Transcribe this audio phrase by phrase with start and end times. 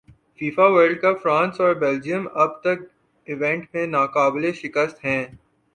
[0.37, 2.79] FIFA world cup France اور Belgium اب تک
[3.27, 5.23] ایونٹ میں ناقابل شکست ہیں